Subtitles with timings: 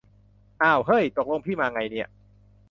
[0.63, 2.07] อ้าวเฮ้ย ตกลงพี่มาไงเนี่ย